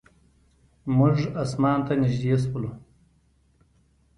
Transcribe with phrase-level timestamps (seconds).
[0.97, 2.71] موږ اسمان ته نږدې شولو.